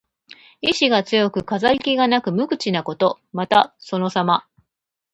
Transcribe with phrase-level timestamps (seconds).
[0.61, 3.19] 意思が強く、飾り気がなく無口なこと。
[3.33, 4.47] また、そのさま。